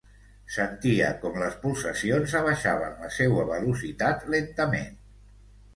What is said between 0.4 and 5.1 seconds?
Sentia com les polsacions abaixaven la seua velocitat lentament.